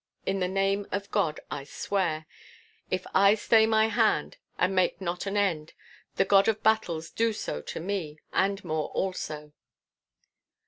In 0.25 0.39
the 0.39 0.47
name 0.47 0.87
of 0.91 1.11
God 1.11 1.39
I 1.51 1.63
swear! 1.63 2.25
If 2.89 3.05
I 3.13 3.35
stay 3.35 3.67
my 3.67 3.87
hand 3.89 4.37
and 4.57 4.73
make 4.75 4.99
not 4.99 5.27
an 5.27 5.37
end, 5.37 5.73
the 6.15 6.25
God 6.25 6.47
of 6.47 6.63
Battles 6.63 7.11
do 7.11 7.33
so 7.33 7.61
to 7.61 7.79
me, 7.79 8.17
and 8.33 8.65
more 8.65 8.89
also! 8.95 9.51